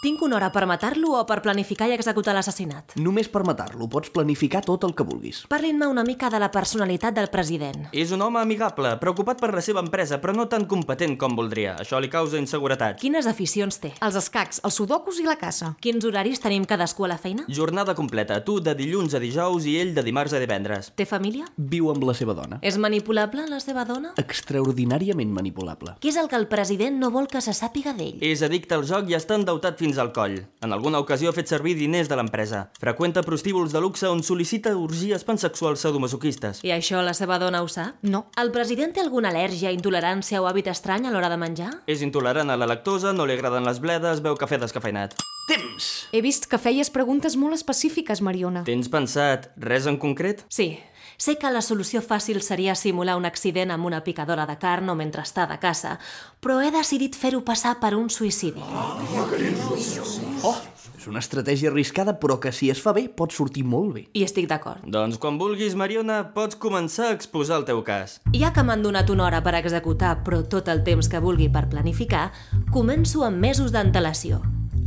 Tinc 0.05 0.21
una 0.21 0.35
hora 0.37 0.51
per 0.53 0.67
matar-lo 0.69 1.15
o 1.17 1.21
per 1.25 1.39
planificar 1.41 1.87
i 1.89 1.95
executar 1.95 2.35
l'assassinat? 2.37 2.91
Només 3.01 3.25
per 3.33 3.41
matar-lo 3.41 3.87
pots 3.89 4.11
planificar 4.13 4.59
tot 4.61 4.83
el 4.85 4.91
que 4.93 5.01
vulguis. 5.01 5.39
Parlin-me 5.49 5.87
una 5.89 6.03
mica 6.05 6.27
de 6.29 6.37
la 6.37 6.51
personalitat 6.53 7.15
del 7.15 7.31
president. 7.33 7.87
És 7.89 8.11
un 8.13 8.21
home 8.21 8.37
amigable, 8.37 8.91
preocupat 9.01 9.41
per 9.41 9.49
la 9.55 9.63
seva 9.65 9.81
empresa, 9.81 10.19
però 10.21 10.35
no 10.37 10.45
tan 10.45 10.67
competent 10.69 11.15
com 11.17 11.33
voldria. 11.33 11.71
Això 11.81 11.97
li 11.97 12.11
causa 12.13 12.37
inseguretat. 12.37 12.99
Quines 13.01 13.25
aficions 13.25 13.81
té? 13.81 13.95
Els 14.05 14.19
escacs, 14.19 14.59
els 14.61 14.77
sudokus 14.77 15.23
i 15.23 15.25
la 15.25 15.39
caça. 15.41 15.71
Quins 15.81 16.05
horaris 16.05 16.43
tenim 16.43 16.69
cadascú 16.69 17.07
a 17.07 17.09
la 17.09 17.17
feina? 17.17 17.47
Jornada 17.49 17.97
completa, 17.97 18.37
tu 18.45 18.59
de 18.61 18.77
dilluns 18.77 19.17
a 19.17 19.23
dijous 19.25 19.65
i 19.65 19.79
ell 19.81 19.95
de 19.97 20.05
dimarts 20.05 20.37
a 20.37 20.43
divendres. 20.45 20.91
Té 20.93 21.09
família? 21.09 21.49
Viu 21.57 21.89
amb 21.89 22.05
la 22.05 22.13
seva 22.13 22.37
dona. 22.37 22.61
És 22.61 22.77
manipulable, 22.77 23.47
la 23.49 23.57
seva 23.57 23.87
dona? 23.89 24.13
Extraordinàriament 24.21 25.33
manipulable. 25.33 25.97
Què 25.97 26.13
és 26.13 26.21
el 26.21 26.29
que 26.29 26.37
el 26.37 26.45
president 26.53 27.01
no 27.01 27.09
vol 27.09 27.25
que 27.25 27.41
se 27.41 27.57
sàpiga 27.57 27.97
d'ell? 27.97 28.21
És 28.21 28.45
addicte 28.45 28.77
al 28.77 28.85
joc 28.85 29.09
i 29.09 29.17
està 29.17 29.41
endeutat 29.41 29.81
fins 29.81 29.94
al 30.01 30.11
coll. 30.15 30.37
En 30.65 30.73
alguna 30.73 30.99
ocasió 31.03 31.29
ha 31.29 31.35
fet 31.35 31.51
servir 31.51 31.75
diners 31.79 32.09
de 32.09 32.17
l'empresa. 32.19 32.65
Freqüenta 32.81 33.23
prostíbuls 33.25 33.73
de 33.73 33.81
luxe 33.83 34.07
on 34.09 34.23
sol·licita 34.25 34.73
orgies 34.77 35.23
pansexuals 35.27 35.85
sadomasoquistes. 35.85 36.63
I 36.65 36.73
això 36.75 37.03
la 37.05 37.13
seva 37.17 37.39
dona 37.41 37.61
ho 37.63 37.69
sap? 37.71 38.01
No. 38.01 38.25
El 38.41 38.51
president 38.55 38.95
té 38.95 39.03
alguna 39.03 39.31
al·lèrgia, 39.33 39.73
intolerància 39.75 40.41
o 40.41 40.49
hàbit 40.49 40.71
estrany 40.73 41.07
a 41.07 41.13
l'hora 41.13 41.29
de 41.31 41.39
menjar? 41.41 41.71
És 41.87 42.03
intolerant 42.05 42.49
a 42.49 42.57
la 42.59 42.69
lactosa, 42.69 43.13
no 43.13 43.25
li 43.25 43.37
agraden 43.37 43.67
les 43.67 43.79
bledes, 43.83 44.23
beu 44.25 44.37
cafè 44.39 44.59
descafeinat. 44.61 45.17
Temps! 45.45 46.07
He 46.11 46.23
vist 46.25 46.47
que 46.49 46.57
feies 46.57 46.89
preguntes 46.89 47.35
molt 47.37 47.53
específiques, 47.53 48.23
Mariona. 48.25 48.63
Tens 48.65 48.89
pensat 48.89 49.51
res 49.61 49.85
en 49.85 49.99
concret? 50.01 50.41
Sí. 50.49 50.71
Sé 51.17 51.37
que 51.39 51.51
la 51.51 51.61
solució 51.63 52.01
fàcil 52.03 52.41
seria 52.43 52.75
simular 52.75 53.15
un 53.15 53.25
accident 53.25 53.71
amb 53.71 53.87
una 53.87 54.03
picadora 54.03 54.45
de 54.45 54.57
carn 54.59 54.89
o 54.91 54.95
mentre 54.99 55.23
està 55.23 55.45
de 55.47 55.57
caça, 55.61 55.97
però 56.43 56.59
he 56.61 56.71
decidit 56.75 57.15
fer-ho 57.15 57.41
passar 57.47 57.77
per 57.79 57.93
un 57.95 58.09
suïcidi. 58.09 58.63
Oh, 60.43 60.55
és 60.97 61.07
una 61.07 61.21
estratègia 61.23 61.69
arriscada, 61.71 62.17
però 62.19 62.39
que 62.41 62.51
si 62.51 62.69
es 62.73 62.81
fa 62.81 62.91
bé 62.97 63.05
pot 63.07 63.31
sortir 63.31 63.63
molt 63.63 63.93
bé. 63.95 64.03
I 64.17 64.25
estic 64.27 64.49
d'acord. 64.51 64.83
Doncs 64.83 65.19
quan 65.21 65.39
vulguis, 65.39 65.77
Mariona, 65.79 66.19
pots 66.35 66.59
començar 66.59 67.11
a 67.11 67.15
exposar 67.15 67.61
el 67.61 67.67
teu 67.69 67.83
cas. 67.87 68.19
Ja 68.35 68.51
que 68.51 68.65
m'han 68.65 68.83
donat 68.83 69.13
una 69.13 69.27
hora 69.27 69.43
per 69.45 69.55
executar, 69.61 70.17
però 70.25 70.41
tot 70.49 70.67
el 70.67 70.83
temps 70.83 71.07
que 71.07 71.23
vulgui 71.23 71.47
per 71.53 71.67
planificar, 71.71 72.31
començo 72.73 73.23
amb 73.23 73.39
mesos 73.39 73.71
d'antelació. 73.71 74.41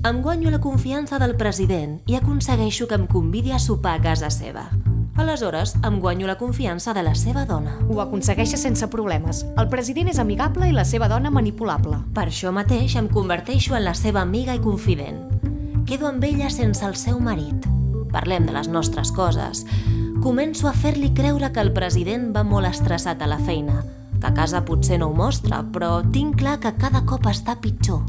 Em 0.06 0.20
guanyo 0.22 0.50
la 0.50 0.60
confiança 0.62 1.18
del 1.18 1.34
president 1.38 1.98
i 2.06 2.14
aconsegueixo 2.14 2.86
que 2.86 3.00
em 3.00 3.08
convidi 3.10 3.50
a 3.50 3.58
sopar 3.58 3.96
a 3.98 4.02
casa 4.10 4.30
seva. 4.30 4.68
Aleshores, 5.18 5.74
em 5.82 5.98
guanyo 5.98 6.28
la 6.28 6.38
confiança 6.38 6.94
de 6.94 7.02
la 7.02 7.16
seva 7.18 7.44
dona. 7.44 7.72
Ho 7.90 7.98
aconsegueixes 8.00 8.62
sense 8.62 8.86
problemes. 8.86 9.40
El 9.58 9.66
president 9.68 10.12
és 10.12 10.20
amigable 10.22 10.68
i 10.70 10.74
la 10.76 10.84
seva 10.86 11.08
dona 11.10 11.32
manipulable. 11.34 11.96
Per 12.14 12.28
això 12.28 12.52
mateix 12.54 12.94
em 12.96 13.08
converteixo 13.10 13.74
en 13.74 13.82
la 13.82 13.96
seva 13.98 14.22
amiga 14.22 14.54
i 14.54 14.62
confident. 14.62 15.18
Quedo 15.90 16.06
amb 16.06 16.22
ella 16.22 16.52
sense 16.54 16.86
el 16.86 16.94
seu 16.94 17.18
marit. 17.18 17.66
Parlem 18.12 18.46
de 18.46 18.54
les 18.54 18.70
nostres 18.70 19.10
coses. 19.10 19.64
Començo 20.22 20.70
a 20.70 20.72
fer-li 20.72 21.10
creure 21.18 21.50
que 21.50 21.66
el 21.66 21.72
president 21.74 22.30
va 22.36 22.44
molt 22.46 22.70
estressat 22.70 23.18
a 23.18 23.28
la 23.30 23.40
feina, 23.42 23.82
que 24.20 24.30
a 24.30 24.34
casa 24.38 24.62
potser 24.64 25.00
no 25.02 25.10
ho 25.10 25.16
mostra, 25.18 25.64
però 25.66 25.98
tinc 26.14 26.38
clar 26.44 26.60
que 26.62 26.76
cada 26.78 27.02
cop 27.02 27.26
està 27.26 27.58
pitjor. 27.58 28.06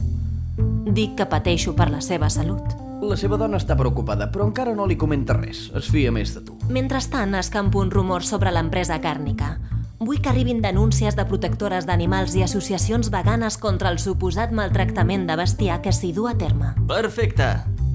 Dic 0.86 1.18
que 1.18 1.26
pateixo 1.26 1.74
per 1.74 1.90
la 1.90 2.06
seva 2.06 2.30
salut. 2.30 2.79
La 3.00 3.16
seva 3.16 3.38
dona 3.40 3.60
està 3.60 3.78
preocupada, 3.80 4.28
però 4.32 4.48
encara 4.50 4.76
no 4.76 4.86
li 4.90 4.98
comenta 5.00 5.38
res. 5.38 5.70
Es 5.78 5.88
fia 5.92 6.12
més 6.12 6.34
de 6.36 6.44
tu. 6.44 6.58
Mentrestant, 6.70 7.36
escampo 7.40 7.80
un 7.80 7.92
rumor 7.92 8.26
sobre 8.28 8.52
l'empresa 8.52 9.00
càrnica. 9.00 9.58
Vull 10.00 10.22
que 10.24 10.32
arribin 10.32 10.62
denúncies 10.64 11.16
de 11.16 11.26
protectores 11.28 11.88
d'animals 11.88 12.36
i 12.40 12.44
associacions 12.44 13.10
veganes 13.12 13.58
contra 13.60 13.92
el 13.92 14.00
suposat 14.00 14.54
maltractament 14.56 15.28
de 15.28 15.36
bestiar 15.40 15.82
que 15.84 15.92
s'hi 15.96 16.14
du 16.16 16.28
a 16.28 16.38
terme. 16.40 16.72
Perfecte! 16.88 17.50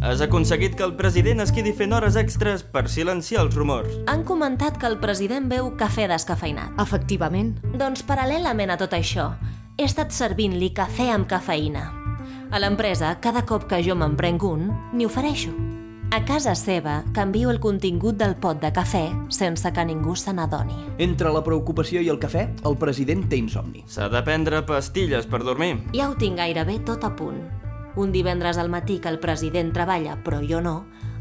Has 0.05 0.21
aconseguit 0.21 0.75
que 0.77 0.85
el 0.85 0.97
president 0.99 1.41
es 1.41 1.53
quedi 1.53 1.73
fent 1.73 1.95
hores 1.97 2.19
extres 2.21 2.61
per 2.61 2.85
silenciar 2.93 3.47
els 3.47 3.57
rumors. 3.57 3.89
Han 4.13 4.25
comentat 4.29 4.77
que 4.77 4.91
el 4.91 4.99
president 5.01 5.49
beu 5.49 5.73
cafè 5.81 6.05
descafeinat. 6.13 6.77
Efectivament. 6.85 7.57
Doncs 7.73 8.05
paral·lelament 8.05 8.75
a 8.75 8.81
tot 8.81 8.93
això, 8.93 9.31
he 9.79 9.89
estat 9.89 10.13
servint-li 10.13 10.75
cafè 10.77 11.09
amb 11.15 11.31
cafeïna. 11.31 12.04
A 12.55 12.61
l'empresa, 12.61 13.17
cada 13.19 13.41
cop 13.43 13.65
que 13.67 13.81
jo 13.83 13.97
me'n 13.99 14.13
prenc 14.15 14.45
un, 14.47 14.69
n'hi 14.95 15.09
ofereixo. 15.09 15.51
A 16.15 16.21
casa 16.23 16.53
seva, 16.55 17.01
canvio 17.17 17.51
el 17.51 17.59
contingut 17.59 18.15
del 18.21 18.37
pot 18.39 18.61
de 18.63 18.71
cafè 18.71 19.09
sense 19.35 19.73
que 19.75 19.83
ningú 19.89 20.15
se 20.15 20.31
n'adoni. 20.31 20.77
Entre 21.03 21.33
la 21.35 21.43
preocupació 21.43 21.99
i 21.99 22.13
el 22.13 22.21
cafè, 22.23 22.45
el 22.71 22.79
president 22.79 23.25
té 23.27 23.41
insomni. 23.43 23.83
S'ha 23.91 24.07
de 24.13 24.23
prendre 24.23 24.63
pastilles 24.69 25.27
per 25.27 25.43
dormir. 25.43 25.81
Ja 25.99 26.07
ho 26.13 26.15
tinc 26.15 26.39
gairebé 26.39 26.79
tot 26.87 27.03
a 27.03 27.11
punt. 27.19 27.43
Un 27.99 28.15
divendres 28.15 28.63
al 28.63 28.71
matí 28.71 29.01
que 29.03 29.11
el 29.11 29.19
president 29.19 29.75
treballa, 29.75 30.15
però 30.23 30.39
jo 30.39 30.63
no, 30.63 30.77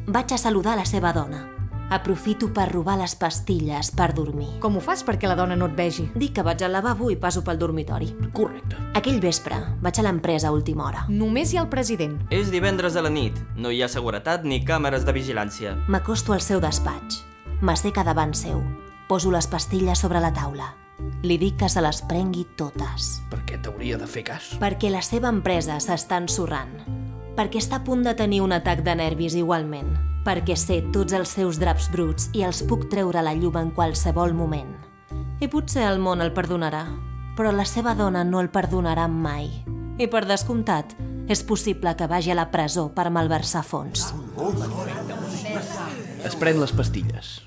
vaig 0.05 0.37
a 0.37 0.37
saludar 0.37 0.77
la 0.77 0.85
seva 0.85 1.17
dona. 1.17 1.47
Aprofito 1.89 2.49
per 2.53 2.69
robar 2.71 2.97
les 2.97 3.15
pastilles 3.15 3.91
per 3.93 4.13
dormir. 4.13 4.47
Com 4.63 4.77
ho 4.77 4.81
fas 4.81 5.03
perquè 5.05 5.27
la 5.29 5.35
dona 5.37 5.55
no 5.59 5.67
et 5.69 5.75
vegi? 5.77 6.07
Dic 6.15 6.33
que 6.37 6.45
vaig 6.45 6.63
al 6.63 6.73
lavabo 6.73 7.09
i 7.11 7.17
passo 7.17 7.43
pel 7.43 7.59
dormitori. 7.59 8.09
Correcte. 8.33 8.79
Aquell 8.97 9.19
vespre 9.21 9.57
vaig 9.81 9.99
a 9.99 10.05
l'empresa 10.07 10.49
a 10.49 10.55
última 10.55 10.87
hora. 10.87 11.05
Només 11.09 11.53
hi 11.53 11.59
ha 11.59 11.65
el 11.65 11.69
president. 11.69 12.19
És 12.31 12.51
divendres 12.51 12.95
a 12.95 13.03
la 13.05 13.11
nit. 13.13 13.37
No 13.55 13.71
hi 13.71 13.83
ha 13.83 13.91
seguretat 13.91 14.45
ni 14.45 14.63
càmeres 14.65 15.05
de 15.05 15.13
vigilància. 15.13 15.75
M'acosto 15.87 16.33
al 16.33 16.41
seu 16.41 16.63
despatx. 16.63 17.23
M'asseca 17.61 18.03
davant 18.03 18.33
seu. 18.33 18.63
Poso 19.07 19.31
les 19.31 19.47
pastilles 19.47 19.99
sobre 19.99 20.19
la 20.23 20.33
taula. 20.33 20.73
Li 21.23 21.37
dic 21.37 21.59
que 21.59 21.69
se 21.69 21.81
les 21.83 22.01
prengui 22.09 22.45
totes. 22.57 23.19
Per 23.31 23.41
què 23.47 23.59
t'hauria 23.61 23.97
de 23.99 24.07
fer 24.07 24.25
cas? 24.27 24.53
Perquè 24.61 24.91
la 24.91 25.03
seva 25.05 25.29
empresa 25.31 25.77
s'està 25.83 26.19
ensorrant. 26.21 26.73
Perquè 27.37 27.61
està 27.61 27.81
a 27.81 27.83
punt 27.83 28.03
de 28.05 28.13
tenir 28.15 28.41
un 28.43 28.53
atac 28.55 28.83
de 28.85 28.95
nervis 28.95 29.35
igualment. 29.39 30.12
Perquè 30.23 30.55
sé 30.55 30.79
tots 30.95 31.13
els 31.13 31.33
seus 31.35 31.59
draps 31.59 31.89
bruts 31.91 32.29
i 32.31 32.45
els 32.47 32.61
puc 32.63 32.87
treure 32.91 33.19
a 33.19 33.25
la 33.25 33.33
llum 33.35 33.57
en 33.59 33.71
qualsevol 33.75 34.33
moment. 34.33 34.71
I 35.43 35.49
potser 35.51 35.83
el 35.83 35.99
món 35.99 36.23
el 36.23 36.31
perdonarà, 36.31 36.85
però 37.35 37.51
la 37.51 37.65
seva 37.67 37.95
dona 37.99 38.23
no 38.23 38.39
el 38.39 38.47
perdonarà 38.53 39.09
mai. 39.11 39.49
I 39.99 40.07
per 40.07 40.23
descomptat, 40.25 40.95
és 41.27 41.43
possible 41.43 41.95
que 41.95 42.07
vagi 42.07 42.31
a 42.31 42.37
la 42.39 42.49
presó 42.51 42.89
per 42.95 43.09
malversar 43.11 43.63
fons. 43.67 44.11
Es 46.23 46.35
pren 46.39 46.59
les 46.59 46.71
pastilles. 46.75 47.41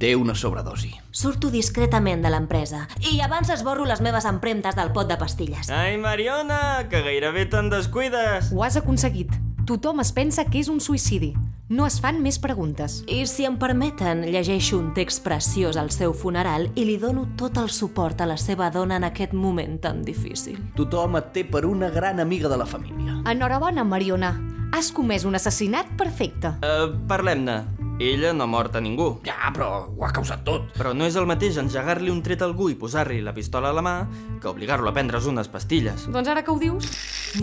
Té 0.00 0.14
una 0.16 0.32
sobredosi. 0.32 0.94
Surto 1.12 1.50
discretament 1.52 2.22
de 2.24 2.30
l'empresa 2.32 2.86
i 3.12 3.18
abans 3.20 3.50
esborro 3.52 3.84
les 3.84 4.00
meves 4.00 4.24
empremtes 4.24 4.76
del 4.76 4.94
pot 4.96 5.10
de 5.10 5.18
pastilles. 5.20 5.68
Ai, 5.68 5.98
Mariona, 6.00 6.86
que 6.88 7.02
gairebé 7.04 7.44
te'n 7.52 7.68
descuides. 7.68 8.48
Ho 8.56 8.64
has 8.64 8.80
aconseguit. 8.80 9.36
Tothom 9.68 10.00
es 10.00 10.12
pensa 10.16 10.46
que 10.48 10.62
és 10.62 10.72
un 10.72 10.80
suïcidi. 10.80 11.34
No 11.70 11.84
es 11.86 12.00
fan 12.02 12.16
més 12.18 12.34
preguntes. 12.42 12.96
I 13.06 13.20
si 13.30 13.44
em 13.46 13.54
permeten, 13.54 14.24
llegeixo 14.26 14.74
un 14.80 14.88
text 14.90 15.20
preciós 15.22 15.76
al 15.78 15.92
seu 15.94 16.10
funeral 16.18 16.66
i 16.74 16.82
li 16.88 16.96
dono 16.98 17.28
tot 17.38 17.60
el 17.62 17.70
suport 17.70 18.18
a 18.18 18.26
la 18.26 18.34
seva 18.42 18.72
dona 18.74 18.98
en 18.98 19.06
aquest 19.06 19.36
moment 19.38 19.76
tan 19.78 20.00
difícil. 20.02 20.58
Tothom 20.74 21.14
et 21.20 21.30
té 21.30 21.44
per 21.46 21.62
una 21.68 21.92
gran 21.94 22.18
amiga 22.18 22.50
de 22.50 22.58
la 22.58 22.66
família. 22.66 23.20
Enhorabona, 23.30 23.86
Mariona. 23.86 24.32
Has 24.74 24.90
comès 24.90 25.22
un 25.22 25.38
assassinat 25.38 25.94
perfecte. 25.94 26.56
Uh, 26.58 26.90
Parlem-ne. 27.06 27.60
Ella 28.02 28.34
no 28.34 28.48
ha 28.48 28.50
mort 28.50 28.74
a 28.74 28.82
ningú. 28.82 29.20
Ja, 29.22 29.54
però 29.54 29.86
ho 29.94 30.02
ha 30.02 30.10
causat 30.10 30.42
tot. 30.42 30.72
Però 30.74 30.90
no 30.90 31.06
és 31.06 31.14
el 31.14 31.30
mateix 31.30 31.62
engegar-li 31.62 32.10
un 32.10 32.18
tret 32.26 32.42
a 32.42 32.50
algú 32.50 32.72
i 32.74 32.78
posar-li 32.80 33.22
la 33.22 33.36
pistola 33.36 33.70
a 33.70 33.78
la 33.78 33.86
mà 33.86 33.98
que 34.42 34.50
obligar-lo 34.50 34.90
a 34.90 34.96
prendre's 34.96 35.30
unes 35.30 35.46
pastilles. 35.46 36.10
Doncs 36.10 36.34
ara 36.34 36.42
que 36.42 36.50
ho 36.50 36.58
dius... 36.58 36.90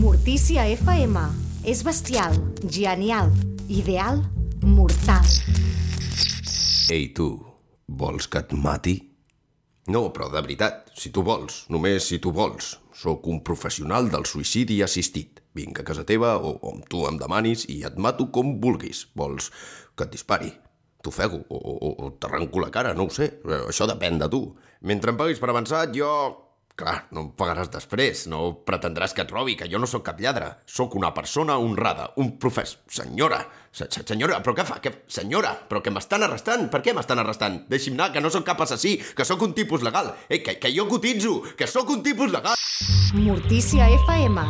Mortícia 0.04 0.68
FM. 0.68 1.30
És 1.68 1.80
bestial, 1.88 2.36
genial, 2.68 3.32
ideal, 3.68 4.24
mortal. 4.62 5.26
Ei, 6.90 7.12
tu, 7.14 7.28
vols 7.88 8.28
que 8.32 8.40
et 8.40 8.54
mati? 8.56 8.96
No, 9.92 10.10
però 10.16 10.28
de 10.32 10.42
veritat, 10.44 10.92
si 10.96 11.12
tu 11.16 11.24
vols, 11.24 11.66
només 11.72 12.08
si 12.08 12.20
tu 12.24 12.34
vols. 12.36 12.76
Sóc 12.98 13.28
un 13.30 13.44
professional 13.46 14.10
del 14.12 14.26
suïcidi 14.28 14.82
assistit. 14.84 15.44
Vinc 15.56 15.80
a 15.80 15.86
casa 15.86 16.06
teva 16.08 16.36
o, 16.38 16.56
o 16.60 16.74
tu 16.90 17.06
em 17.08 17.20
demanis 17.20 17.68
i 17.72 17.84
et 17.88 18.00
mato 18.00 18.30
com 18.34 18.58
vulguis. 18.64 19.06
Vols 19.16 19.52
que 19.96 20.08
et 20.08 20.16
dispari? 20.16 20.52
T'ofego 21.04 21.44
o, 21.48 21.58
o, 21.58 21.92
o 22.08 22.12
t'arranco 22.20 22.64
la 22.64 22.72
cara, 22.74 22.96
no 22.98 23.08
ho 23.08 23.14
sé. 23.14 23.30
Això 23.68 23.88
depèn 23.88 24.20
de 24.20 24.28
tu. 24.32 24.42
Mentre 24.82 25.14
em 25.14 25.20
paguis 25.20 25.40
per 25.40 25.52
avançat, 25.54 25.94
jo... 25.96 26.10
Clar, 26.78 27.08
no 27.10 27.24
em 27.24 27.30
pagaràs 27.34 27.72
després, 27.74 28.28
no 28.30 28.52
pretendràs 28.68 29.16
que 29.18 29.24
et 29.26 29.32
robi, 29.34 29.56
que 29.58 29.66
jo 29.66 29.80
no 29.82 29.88
sóc 29.90 30.04
cap 30.06 30.20
lladre. 30.22 30.52
Sóc 30.70 30.94
una 31.00 31.10
persona 31.16 31.56
honrada, 31.58 32.12
un 32.22 32.36
profès... 32.38 32.76
Senyora, 32.94 33.40
se 33.74 33.88
se 33.90 34.04
senyora, 34.06 34.38
però 34.46 34.54
què 34.60 34.66
fa? 34.68 34.78
Que... 34.84 34.92
Senyora, 35.10 35.56
però 35.70 35.82
que 35.82 35.90
m'estan 35.90 36.28
arrestant? 36.28 36.68
Per 36.70 36.84
què 36.86 36.94
m'estan 36.94 37.24
arrestant? 37.24 37.64
Deixi'm 37.74 37.98
anar, 37.98 38.12
que 38.14 38.22
no 38.22 38.30
sóc 38.30 38.46
cap 38.46 38.62
assassí, 38.62 38.94
que 39.18 39.26
sóc 39.26 39.42
un 39.42 39.58
tipus 39.58 39.82
legal. 39.82 40.14
Ei, 40.30 40.44
que, 40.46 40.60
que 40.62 40.70
jo 40.76 40.86
cotitzo, 40.86 41.40
que 41.58 41.66
sóc 41.66 41.90
un 41.98 42.06
tipus 42.06 42.30
legal. 42.30 42.54
Mortícia 43.26 43.90
FM. 43.98 44.46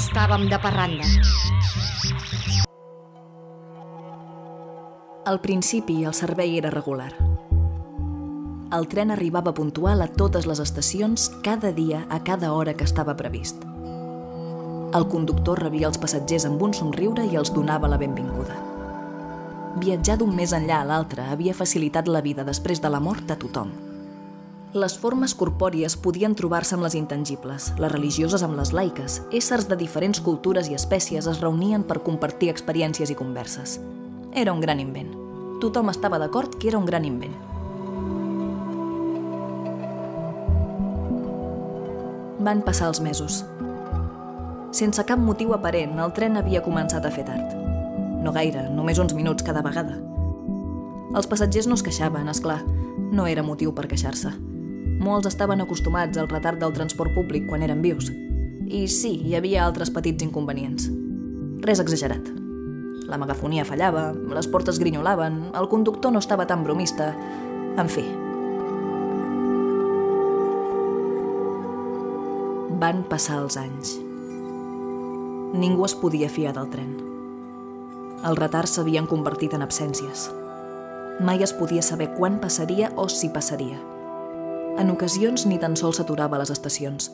Estàvem 0.00 0.48
de 0.48 0.56
parranda. 0.64 1.04
Al 5.28 5.42
principi 5.44 6.06
el 6.08 6.16
servei 6.16 6.56
era 6.56 6.72
regular. 6.72 7.12
El 8.76 8.88
tren 8.88 9.10
arribava 9.10 9.54
puntual 9.54 10.02
a 10.02 10.08
totes 10.08 10.46
les 10.46 10.60
estacions 10.60 11.30
cada 11.42 11.72
dia 11.72 12.04
a 12.10 12.22
cada 12.24 12.52
hora 12.52 12.74
que 12.74 12.84
estava 12.84 13.16
previst. 13.16 13.64
El 14.96 15.08
conductor 15.08 15.60
rebia 15.60 15.88
els 15.88 15.98
passatgers 15.98 16.46
amb 16.48 16.62
un 16.62 16.74
somriure 16.74 17.24
i 17.26 17.36
els 17.36 17.52
donava 17.54 17.88
la 17.88 17.98
benvinguda. 18.00 18.56
Viatjar 19.80 20.16
d'un 20.20 20.32
més 20.36 20.54
enllà 20.56 20.80
a 20.80 20.88
l'altre 20.88 21.26
havia 21.28 21.54
facilitat 21.54 22.08
la 22.08 22.22
vida 22.24 22.44
després 22.44 22.80
de 22.80 22.92
la 22.92 23.00
mort 23.00 23.30
a 23.30 23.36
tothom. 23.36 23.74
Les 24.76 24.96
formes 24.98 25.34
corpòries 25.34 25.96
podien 25.96 26.34
trobar-se 26.36 26.74
amb 26.76 26.84
les 26.84 26.96
intangibles, 26.96 27.70
les 27.80 27.92
religioses 27.92 28.42
amb 28.44 28.56
les 28.58 28.72
laiques, 28.76 29.20
éssers 29.32 29.68
de 29.68 29.76
diferents 29.76 30.20
cultures 30.20 30.68
i 30.68 30.76
espècies 30.76 31.28
es 31.28 31.40
reunien 31.40 31.84
per 31.84 32.02
compartir 32.04 32.50
experiències 32.52 33.12
i 33.12 33.16
converses. 33.16 33.78
Era 34.32 34.52
un 34.52 34.60
gran 34.60 34.80
invent. 34.80 35.12
Tothom 35.60 35.88
estava 35.92 36.20
d'acord 36.20 36.58
que 36.60 36.68
era 36.68 36.80
un 36.80 36.88
gran 36.88 37.04
invent. 37.08 37.55
Van 42.46 42.60
passar 42.62 42.86
els 42.92 43.00
mesos. 43.02 43.40
Sense 44.76 45.02
cap 45.08 45.18
motiu 45.18 45.50
aparent, 45.56 45.96
el 45.98 46.12
tren 46.14 46.38
havia 46.38 46.60
començat 46.62 47.02
a 47.02 47.10
fer 47.10 47.24
tard. 47.26 47.54
No 48.22 48.30
gaire, 48.30 48.68
només 48.70 49.00
uns 49.02 49.16
minuts 49.18 49.42
cada 49.42 49.64
vegada. 49.66 49.96
Els 51.18 51.26
passatgers 51.26 51.66
no 51.66 51.74
es 51.74 51.82
queixaven, 51.82 52.28
és 52.30 52.38
clar. 52.44 52.60
No 53.10 53.24
era 53.26 53.42
motiu 53.42 53.72
per 53.74 53.88
queixar-se. 53.90 54.30
Molts 55.02 55.26
estaven 55.32 55.64
acostumats 55.64 56.20
al 56.22 56.28
retard 56.30 56.62
del 56.62 56.74
transport 56.76 57.16
públic 57.16 57.48
quan 57.50 57.64
eren 57.66 57.82
vius. 57.82 58.12
I 58.66 58.84
sí, 58.86 59.16
hi 59.26 59.34
havia 59.34 59.64
altres 59.64 59.90
petits 59.90 60.22
inconvenients. 60.22 60.86
Res 61.66 61.82
exagerat. 61.82 62.30
La 63.10 63.18
megafonia 63.18 63.66
fallava, 63.66 64.12
les 64.38 64.46
portes 64.46 64.78
grinyolaven, 64.78 65.48
el 65.58 65.66
conductor 65.72 66.14
no 66.14 66.22
estava 66.22 66.46
tan 66.46 66.62
bromista... 66.62 67.10
En 67.76 67.90
fi, 67.92 68.06
Van 72.76 72.98
passar 73.08 73.38
els 73.40 73.54
anys. 73.56 73.94
Ningú 75.56 75.86
es 75.86 75.94
podia 75.96 76.28
fiar 76.28 76.50
del 76.52 76.66
tren. 76.68 76.90
Els 78.28 78.36
retards 78.36 78.74
s'havien 78.76 79.08
convertit 79.08 79.54
en 79.56 79.64
absències. 79.64 80.26
Mai 81.24 81.40
es 81.46 81.54
podia 81.56 81.80
saber 81.80 82.10
quan 82.18 82.36
passaria 82.42 82.90
o 83.00 83.08
si 83.08 83.30
passaria. 83.32 83.80
En 84.76 84.92
ocasions 84.92 85.46
ni 85.48 85.56
tan 85.56 85.78
sols 85.80 86.02
s'aturava 86.02 86.42
les 86.42 86.52
estacions. 86.52 87.08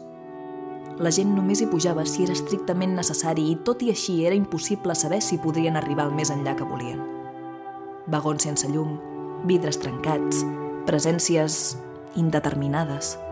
La 0.99 1.15
gent 1.15 1.31
només 1.37 1.63
hi 1.63 1.71
pujava 1.71 2.09
si 2.11 2.27
era 2.27 2.35
estrictament 2.35 2.99
necessari 2.99 3.47
i 3.53 3.59
tot 3.63 3.87
i 3.87 3.95
així 3.95 4.25
era 4.27 4.35
impossible 4.35 4.99
saber 4.99 5.23
si 5.23 5.39
podrien 5.39 5.79
arribar 5.79 6.09
al 6.09 6.17
més 6.17 6.35
enllà 6.35 6.57
que 6.59 6.67
volien. 6.67 6.99
Vagons 8.11 8.51
sense 8.51 8.67
llum, 8.67 8.97
vidres 9.47 9.79
trencats, 9.79 10.43
presències 10.91 11.77
indeterminades– 12.19 13.15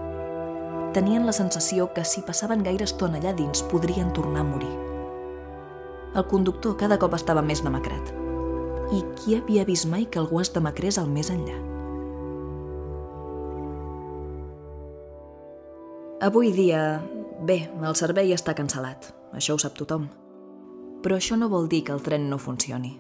tenien 0.93 1.27
la 1.27 1.33
sensació 1.33 1.93
que 1.95 2.05
si 2.05 2.23
passaven 2.27 2.65
gaire 2.67 2.85
estona 2.85 3.21
allà 3.21 3.33
dins 3.37 3.63
podrien 3.71 4.13
tornar 4.13 4.43
a 4.43 4.49
morir. 4.49 4.71
El 6.17 6.27
conductor 6.27 6.77
cada 6.77 6.99
cop 6.99 7.15
estava 7.15 7.43
més 7.43 7.63
demacrat. 7.63 8.11
I 8.91 9.05
qui 9.15 9.37
havia 9.39 9.65
vist 9.65 9.87
mai 9.87 10.09
que 10.11 10.19
algú 10.19 10.41
es 10.43 10.51
demacrés 10.51 10.99
al 10.99 11.07
més 11.07 11.31
enllà? 11.31 11.55
Avui 16.27 16.51
dia, 16.53 17.01
bé, 17.47 17.63
el 17.71 17.95
servei 17.97 18.35
està 18.35 18.57
cancel·lat. 18.59 19.13
Això 19.33 19.55
ho 19.55 19.63
sap 19.63 19.79
tothom. 19.79 20.11
Però 21.01 21.17
això 21.17 21.39
no 21.39 21.49
vol 21.49 21.71
dir 21.71 21.85
que 21.87 21.95
el 21.95 22.03
tren 22.03 22.27
no 22.29 22.37
funcioni. 22.43 22.97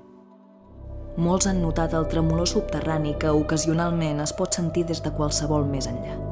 Molts 1.18 1.50
han 1.50 1.60
notat 1.60 1.92
el 1.98 2.06
tremolor 2.08 2.48
subterrani 2.48 3.18
que 3.18 3.34
ocasionalment 3.34 4.22
es 4.22 4.32
pot 4.32 4.54
sentir 4.54 4.86
des 4.86 5.02
de 5.02 5.10
qualsevol 5.12 5.66
més 5.66 5.90
enllà 5.90 6.29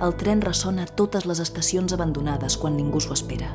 el 0.00 0.14
tren 0.16 0.40
ressona 0.40 0.86
a 0.86 0.92
totes 0.96 1.26
les 1.28 1.40
estacions 1.44 1.92
abandonades 1.92 2.56
quan 2.56 2.76
ningú 2.76 3.02
s'ho 3.04 3.12
espera. 3.12 3.50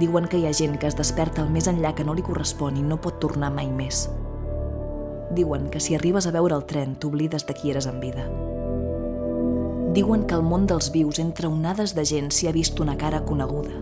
Diuen 0.00 0.26
que 0.26 0.40
hi 0.40 0.46
ha 0.48 0.54
gent 0.54 0.74
que 0.82 0.88
es 0.90 0.96
desperta 0.98 1.44
al 1.44 1.52
més 1.54 1.68
enllà 1.70 1.92
que 1.94 2.04
no 2.04 2.14
li 2.14 2.24
correspon 2.26 2.76
i 2.76 2.82
no 2.82 2.98
pot 3.00 3.20
tornar 3.22 3.52
mai 3.54 3.70
més. 3.70 4.08
Diuen 5.36 5.70
que 5.70 5.80
si 5.80 5.94
arribes 5.94 6.26
a 6.26 6.32
veure 6.34 6.58
el 6.58 6.66
tren 6.66 6.96
t'oblides 6.98 7.46
de 7.46 7.54
qui 7.54 7.70
eres 7.70 7.86
en 7.86 8.02
vida. 8.02 8.26
Diuen 9.94 10.26
que 10.26 10.34
al 10.34 10.42
món 10.42 10.66
dels 10.66 10.90
vius 10.92 11.22
entre 11.22 11.48
onades 11.48 11.94
de 11.94 12.04
gent 12.04 12.34
s'hi 12.34 12.50
ha 12.50 12.56
vist 12.56 12.82
una 12.82 12.98
cara 12.98 13.22
coneguda, 13.24 13.78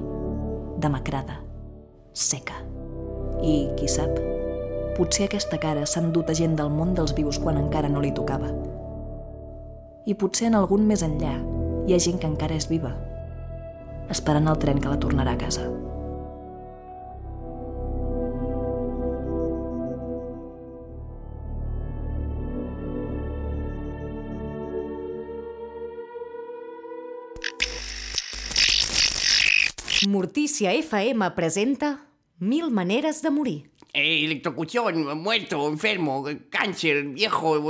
demacrada, 0.78 1.40
seca. 2.12 2.60
I, 3.40 3.72
qui 3.80 3.88
sap, 3.88 4.20
potser 4.94 5.26
aquesta 5.26 5.58
cara 5.58 5.88
s'ha 5.88 6.04
endut 6.04 6.28
a 6.30 6.37
gent 6.37 6.54
del 6.60 6.70
món 6.70 6.94
dels 6.94 7.16
vius 7.16 7.40
quan 7.40 7.58
encara 7.58 7.88
no 7.88 8.04
li 8.04 8.12
tocava 8.14 8.52
i 10.06 10.14
potser 10.14 10.50
en 10.50 10.58
algun 10.58 10.84
més 10.86 11.02
enllà 11.06 11.34
hi 11.86 11.94
ha 11.94 12.00
gent 12.00 12.20
que 12.20 12.28
encara 12.28 12.56
és 12.56 12.68
viva, 12.68 12.92
esperant 14.12 14.48
el 14.48 14.60
tren 14.60 14.80
que 14.80 14.92
la 14.92 15.00
tornarà 15.00 15.36
a 15.36 15.40
casa. 15.40 15.66
Mortícia 30.14 30.72
FM 30.76 31.30
presenta 31.34 31.96
Mil 32.38 32.70
maneres 32.70 33.22
de 33.22 33.30
morir. 33.30 33.73
Eh, 33.96 34.24
electrocución, 34.24 35.22
muerto, 35.22 35.68
enfermo, 35.68 36.26
cáncer, 36.50 37.04
viejo, 37.04 37.62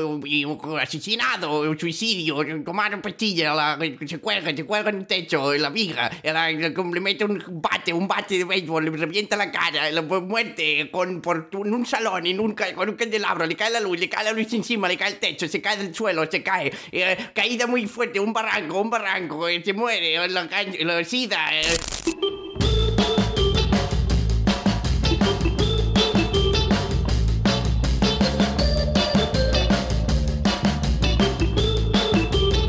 asesinado, 0.80 1.78
suicidio, 1.78 2.42
tomar 2.64 2.98
pastillas, 3.02 3.54
la, 3.54 3.78
se 4.06 4.18
cuelga, 4.20 4.56
se 4.56 4.64
cuelga 4.64 4.88
en 4.88 4.96
el 5.00 5.06
techo, 5.06 5.52
en 5.52 5.60
la 5.60 5.68
viga, 5.68 6.10
la, 6.22 6.50
le 6.50 7.00
mete 7.00 7.26
un 7.26 7.42
bate, 7.60 7.92
un 7.92 8.08
bate 8.08 8.38
de 8.38 8.44
béisbol, 8.44 8.86
le 8.86 8.90
revienta 8.92 9.36
la 9.36 9.52
cara, 9.52 9.90
muerte 10.22 10.88
con, 10.90 11.20
por, 11.20 11.50
en 11.52 11.74
un 11.74 11.84
salón, 11.84 12.24
en 12.24 12.40
un, 12.40 12.54
con 12.54 12.88
un 12.88 12.96
candelabro, 12.96 13.44
le 13.44 13.54
cae 13.54 13.68
la 13.68 13.80
luz, 13.80 14.00
le 14.00 14.08
cae 14.08 14.24
la 14.24 14.32
luz 14.32 14.50
encima, 14.54 14.88
le 14.88 14.96
cae 14.96 15.10
el 15.10 15.18
techo, 15.18 15.46
se 15.46 15.60
cae 15.60 15.76
del 15.76 15.94
suelo, 15.94 16.26
se 16.30 16.42
cae, 16.42 16.72
eh, 16.90 17.18
caída 17.34 17.66
muy 17.66 17.86
fuerte, 17.86 18.18
un 18.18 18.32
barranco, 18.32 18.80
un 18.80 18.88
barranco, 18.88 19.46
eh, 19.46 19.60
se 19.62 19.74
muere, 19.74 20.26
la, 20.28 20.48
la 20.80 21.04
sida. 21.04 21.50